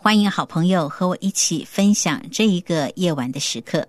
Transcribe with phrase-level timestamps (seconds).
[0.00, 3.88] 欢迎好朋友和我一起分享这一个夜晚的时刻。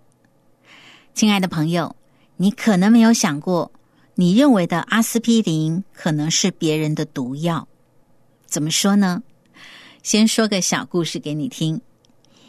[1.13, 1.95] 亲爱的朋友，
[2.35, 3.71] 你可能没有想过，
[4.15, 7.67] 你认为的阿司匹林可能是别人的毒药。
[8.47, 9.21] 怎么说呢？
[10.01, 11.79] 先说个小故事给你听。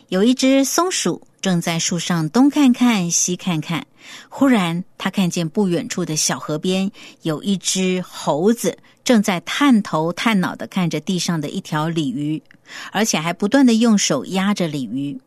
[0.08, 3.86] 有一只松鼠正在树上东看看西看看，
[4.28, 6.90] 忽然他看见不远处的小河边
[7.22, 12.42] 有一只猴子正在探头探脑的看着地上的一条鲤鱼。
[12.92, 15.20] 而且还不断的用手压着鲤鱼，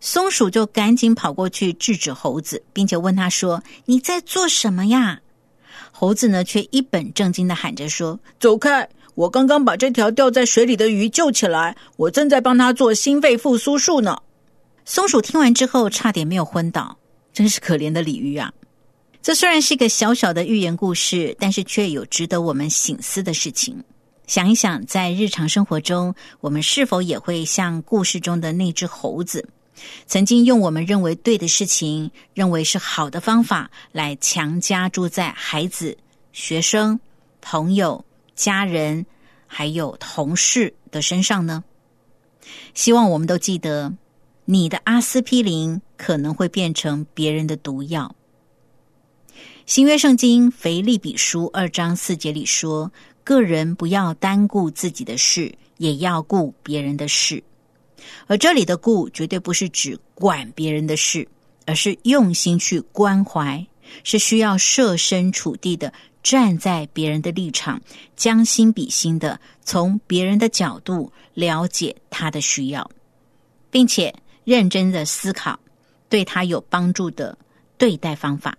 [0.00, 5.20] 松鼠就赶紧跑过去制止猴子，并且问他说：“你在做什么呀？”
[5.92, 8.88] 猴子呢，却一本正经的喊着说：“走开！
[9.14, 14.16] 我刚刚把这条掉在水里的鱼救起来，我正在帮它做心肺复苏术呢。”
[14.88, 16.96] 松鼠听完之后，差点没有昏倒，
[17.32, 18.52] 真是可怜的鲤鱼啊！
[19.20, 23.82] 这虽然是一个小小的寓言故事，但是却有值得我们醒思的事情。
[24.28, 29.48] 想一想，在日常生活中，我们是否也会像故事中的那只猴子，
[30.06, 35.98] 曾经用我们认为对的事情、认为是好的方法，来强加住在孩子、
[36.32, 36.98] 学生、
[37.40, 38.04] 朋友、
[38.36, 39.04] 家人，
[39.48, 41.64] 还有同事的身上呢？
[42.72, 43.92] 希望我们都记得，
[44.46, 48.16] 你的阿司匹林可能会变成别人的毒药。
[49.66, 52.90] 新约圣经腓利比书二章四节里说。
[53.26, 57.42] 个人不要单顾自己的事，也要顾别人的事。
[58.28, 61.26] 而这里的“顾”绝对不是指管别人的事，
[61.64, 63.66] 而是用心去关怀，
[64.04, 65.92] 是需要设身处地的
[66.22, 67.82] 站在别人的立场，
[68.14, 72.88] 将心比心的从别人的角度了解他的需要，
[73.72, 74.14] 并且
[74.46, 75.58] 认真的思考
[76.08, 77.36] 对他有帮助的
[77.76, 78.56] 对待方法。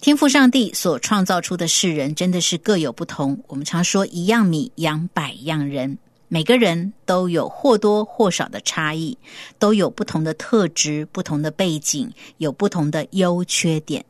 [0.00, 3.40] 天赋上帝所创造出的世人真的是各有不同。
[3.46, 5.96] 我们常说“一样米养百样人”，
[6.26, 9.16] 每个人都有或多或少的差异，
[9.60, 14.04] 都有不同的特质、不同的背景，有不同的优缺点。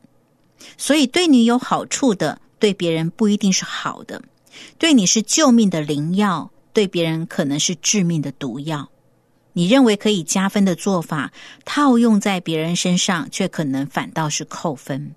[0.77, 4.19] 所以，对你有好处的，对别人不一定是好的；
[4.79, 8.89] 对你是救命的灵药，对别人可能是致命的毒药。
[9.57, 11.33] 你认为可以加分的做法，
[11.65, 15.15] 套用在别人身上，却可能反倒是扣分。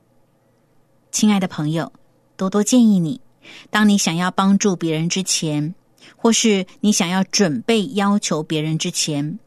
[1.12, 1.92] 亲爱的朋友，
[2.38, 3.20] 多多建议你：
[3.68, 5.74] 当你想要帮助别人之前，
[6.16, 9.38] 或是你想要准备要求别人之前，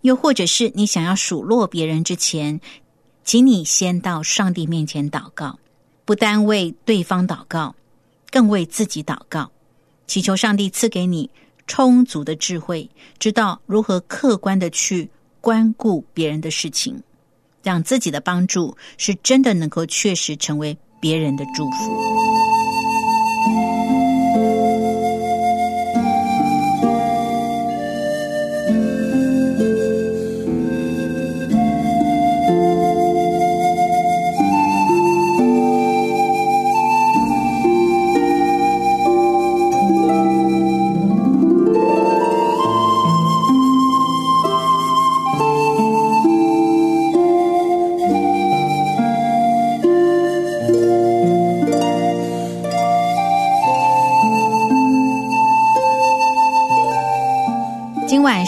[0.00, 2.60] 又或者是你想要数落别人之前，
[3.22, 5.56] 请你先到上帝面前祷告，
[6.04, 7.76] 不单为对方祷告，
[8.28, 9.52] 更为自己祷告，
[10.08, 11.30] 祈求上帝赐给你
[11.66, 15.08] 充足的智慧，知道如何客观的去
[15.40, 17.02] 关顾别人的事情，
[17.62, 20.76] 让自己的帮助是真的能够确实成为。
[21.02, 22.31] 别人的祝福。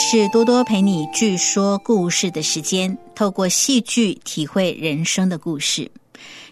[0.06, 5.90] 是多多陪你剧说故事的时间，透过戏剧体会人生的故事。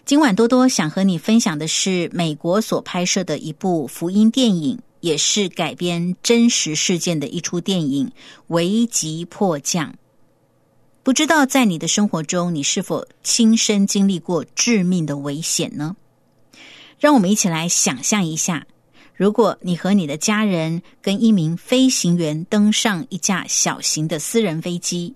[0.05, 8.07] 今晚多多想和你分享的是美国所拍摄的一部福音电影，也是改编真实事件的一出电影
[8.47, 9.91] 《危急迫降》。
[11.03, 15.95] 不知道在你的生活中，你是否亲身经历过致命的危险呢？
[16.99, 18.65] 让我们一起来想象一下，
[19.15, 25.13] 如果你和你的家人跟一名飞行员登上一架小型的私人飞机，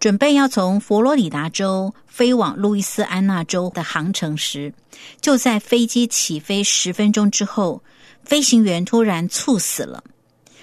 [0.00, 4.74] 准备要从佛罗里达州飞往路易斯安那州的航程时，
[5.20, 7.82] 就在飞机起飞十分钟之后，
[8.24, 10.02] 飞行员突然猝死了，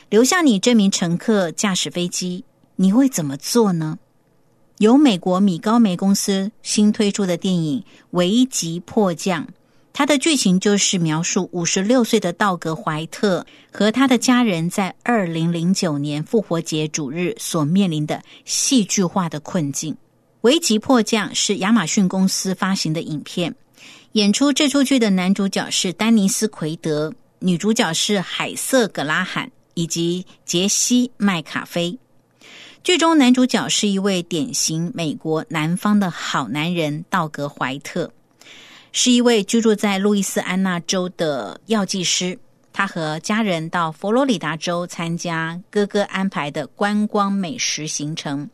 [0.09, 2.43] 留下你这名乘客驾驶飞机，
[2.75, 3.97] 你会怎么做呢？
[4.79, 7.79] 由美国米高梅公司新推出的电影
[8.11, 9.45] 《危急迫降》。
[9.93, 19.95] 它的剧情就是描述五十六岁的道格怀特和他的家人在二零零九年复活节主日所面临的戏剧化的困境。
[20.41, 23.53] 危急迫降是亚马逊公司发行的影片，
[24.13, 31.97] 演出这出剧的男主角是丹尼斯奎德，女主角是海瑟格拉罕以及杰西麦卡菲。
[32.83, 38.11] 剧中男主角是一位典型美国南方的好男人道格怀特。
[38.95, 42.37] 是一位居住在路易斯安那州的药剂师，
[42.71, 48.47] 他和家人到佛罗里达州参加哥哥安排的观光美食行程。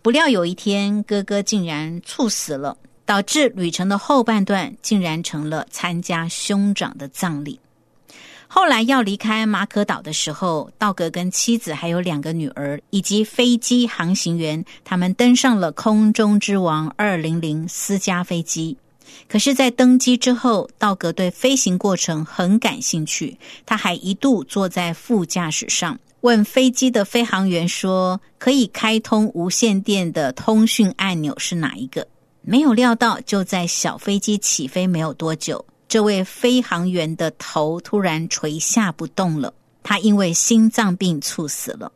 [0.00, 7.60] 不料有一天，哥哥竟然猝死了，导致旅程的后半段竟然成了参加兄长的葬礼。
[8.48, 18.78] 后来要离开马可岛的时候，道格跟妻子还有两个女儿以及飞机航行员，他们登上了空中之王二零零私家飞机。
[19.28, 23.38] 可是，在登机之后，道格对飞行过程很感兴趣。
[23.64, 32.06] 他还一度坐在副驾驶上，问飞机的飞行员说：“可以开通无线电的通讯按钮是哪一个？”
[32.42, 39.52] 没有料到，就在小飞机起飞没有多久，这位飞行员的头突然垂下不动了。
[39.82, 41.92] 他因为心脏病猝死了。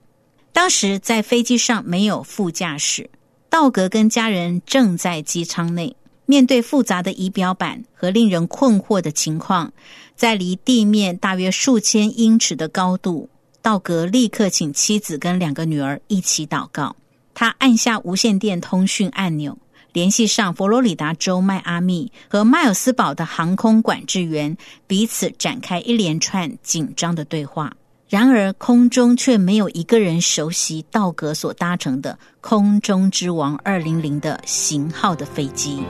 [0.53, 3.09] 当时在飞机上没有副驾驶，
[3.49, 5.95] 道格跟家人正在机舱内。
[6.31, 9.73] 面对复杂的仪表板和令人困惑的情况，
[10.15, 13.31] 在离地面大约数千英尺的高度，
[13.63, 16.95] 道格立刻请妻子跟两个女儿一起祷告。
[17.33, 19.57] 他按下无线电通讯按钮，
[19.95, 24.55] 联系上佛罗里达州迈阿密和迈尔斯堡的航空管制员，
[24.87, 27.75] 彼此展开一连串紧张的对话。
[28.09, 35.85] 然而，空中却没有一个人熟悉道格所搭乘的“空中之王二零零”的型号的飞机。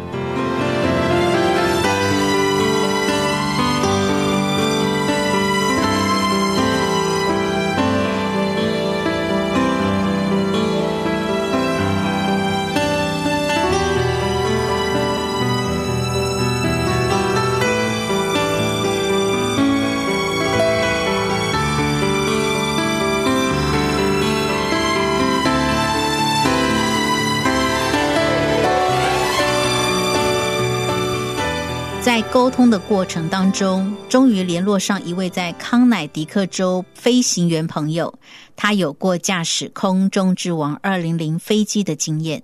[32.30, 38.12] 沟通的过程当中，终于联络上一位在康乃狄克州飞行员朋友，
[38.54, 42.42] 他有过驾驶空中之王二零零飞机的经验。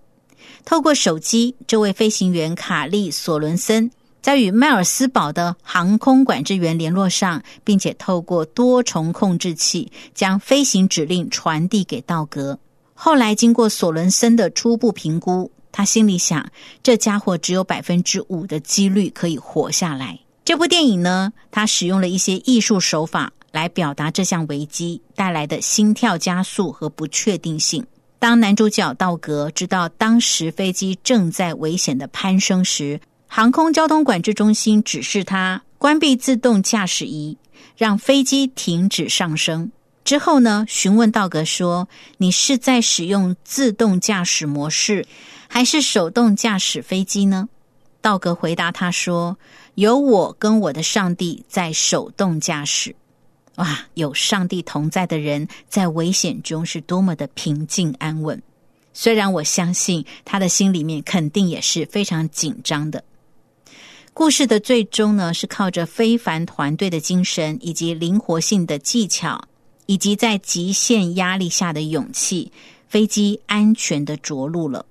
[0.64, 3.90] 透过手机，这位飞行员卡利索伦森
[4.22, 12.58] 在与迈尔斯堡的航空管制员联络上，并且透过多重控制器将飞行指令传递给道格。
[12.94, 15.50] 后来经过索伦森的初步评估。
[15.76, 16.48] 他心里想，
[16.84, 20.16] 这家伙只有百分之五的几率可以活下来。
[20.44, 27.84] 这部电影呢，他使用了一些艺术手法来表达这项危机带来的心跳加速和不确定性。
[28.20, 37.36] 当男主角道格知道当时飞机正在危险的攀升时，航空交通管制中心指示他关闭自动驾驶仪，
[37.76, 39.72] 让飞机停止上升。
[40.04, 45.06] 之后呢，询问道格说：“你是在使用自动驾驶模式？”
[45.48, 47.48] 还是手动驾驶飞机呢？
[48.00, 49.38] 道格回答他说
[49.76, 52.94] ：“有我跟我的上帝在手动驾驶。”
[53.56, 58.42] 哇，有上帝同在的人在危险中是多么的平静安稳。
[58.92, 63.02] 虽然我相信他的心里面肯定也是非常紧张的。
[64.12, 69.48] 故事的最终呢，是靠着非凡团队的精神以及灵活性的技巧，
[69.86, 72.52] 以及在极限压力下的勇气，
[72.88, 74.86] 飞机安全的着陆了。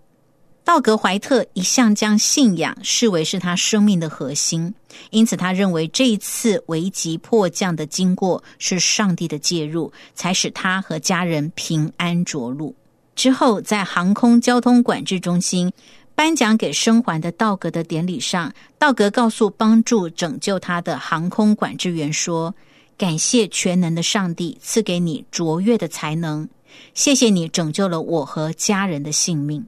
[0.65, 4.73] 道格怀特一向将信仰视为是他生命的核心，
[5.09, 12.73] 因此他认为这一次危急迫降的经过是上帝的介入，才使他和家人平安着陆。
[13.13, 15.71] 之后，在航空交通管制中心
[16.15, 22.55] 颁奖给生还的道格的典礼上，道格告诉帮助拯救他的航空管制员说
[22.97, 26.47] ：“感谢全能的上帝赐给你卓越的才能，
[26.93, 29.65] 谢谢你拯救了我和家人的性命。”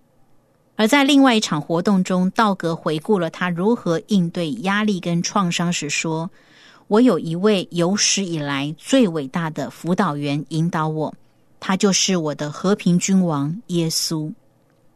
[0.78, 6.30] 而在另外一场活动中，道格回顾了他如何应对压力跟创伤时说
[6.88, 11.16] ：“我有一位有史以来最伟大的辅导员引导我，
[11.62, 14.34] 他就是我的和平君王耶稣。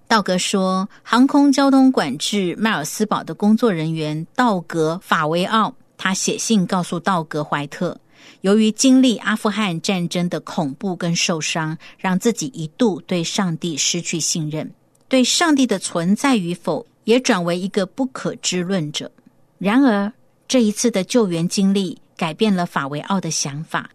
[0.05, 7.97] 道格说，航空交通管制迈尔斯堡的工作人员道格法维奥，他写信告诉道格怀特。
[8.41, 14.71] 由于经历阿富汗战争的恐怖跟受伤，让自己一度对上帝失去信任，
[15.07, 19.11] 对上帝的存在与否也转为一个不可知论者。
[19.57, 20.11] 然而，
[20.47, 23.89] 这一次的救援经历改变了法维奥的想法，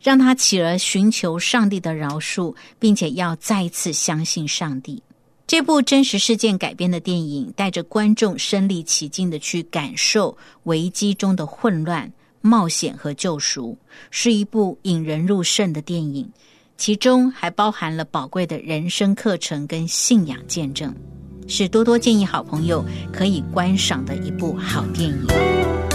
[0.00, 5.02] 让他起而寻求上帝的饶恕，并且要再次相信上帝。
[5.46, 12.12] 这部真实事件改编的电影，带着观众身临其境的去感受危机中的混乱。
[12.46, 13.76] 冒险和救赎
[14.10, 16.30] 是一部引人入胜的电影，
[16.78, 20.94] 其中还包含了宝贵的人生课程跟信仰见证，
[21.48, 25.85] 是多多建议好朋友可以观赏的一部好电影。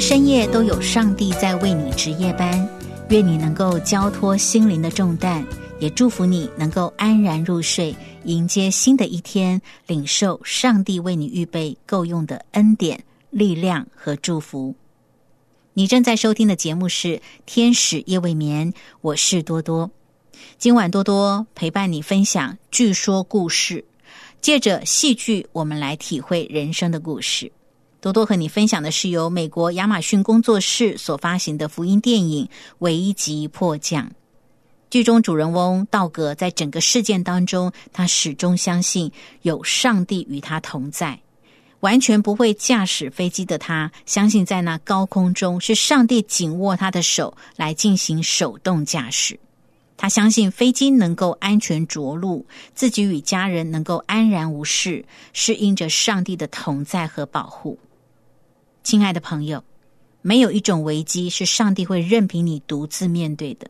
[0.00, 2.68] 深夜都有上帝在为你值夜班，
[3.08, 5.44] 愿你能够交托心灵的重担，
[5.78, 14.74] 也祝福你能够安然入睡，迎接新的一天，领受上帝为你预备够用的恩典、力量和祝福。
[15.72, 17.08] 你正在收听的节目是
[17.46, 19.90] 《天使夜未眠》，我是多多。
[20.58, 23.84] 今晚多多陪伴你分享据说故事，
[24.40, 27.50] 借着戏剧，我们来体会人生的故事。
[28.06, 32.46] 多多和你分享的是由美国亚马逊工作室所发行的福音电影
[32.78, 34.06] 《危急迫降》。
[34.90, 39.10] 剧中主人翁道格在整个事件当中，他始终相信
[39.42, 41.18] 有上帝与他同在，
[41.80, 49.36] 完全不会驾驶飞机的他，相信在那高空中是上帝紧握他的手来进行手动驾驶。
[49.96, 57.76] 他相信飞机能够安全着陆，自己与家人能够安然无事，是因着上帝的同在和保护。
[58.86, 59.64] 亲爱的朋友，
[60.22, 63.68] 没有一种危机是上帝会任凭你独自面对的。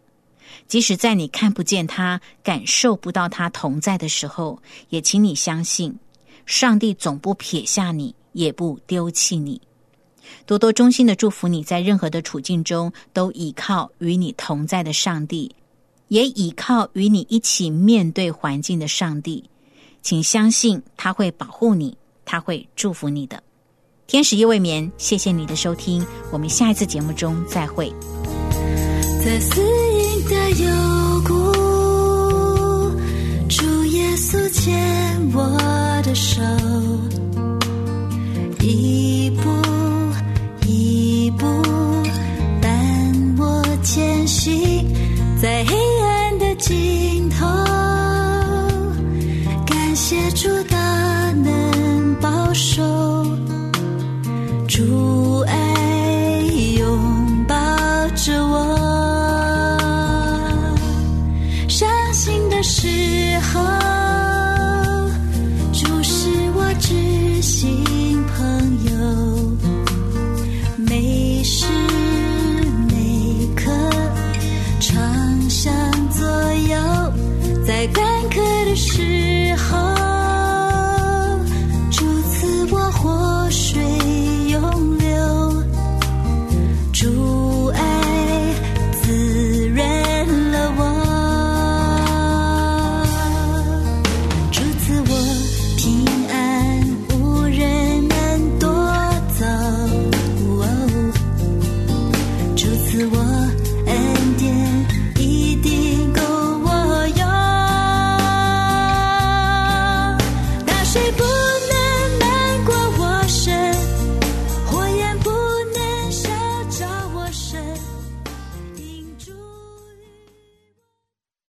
[0.69, 5.99] 即使在你看不见他、感受不到他同在的时候，也请你相信，
[6.45, 9.59] 上帝总不撇下你，也不丢弃你。
[10.45, 15.57] 多多衷心的祝福你在任何的处境中都倚靠与你同在的上帝，
[16.09, 19.49] 也倚靠与你一起面对环境的上帝。
[20.03, 21.97] 请相信他会保护你，
[22.27, 23.43] 他会祝福你的。
[24.07, 27.93] 天使夜未眠，谢谢你的收听，我们下一次节目中再会。
[29.25, 30.71] 在死荫的幽
[31.27, 31.35] 谷，
[33.49, 35.59] 主耶稣牵我
[36.05, 36.41] 的手，
[38.61, 39.51] 一步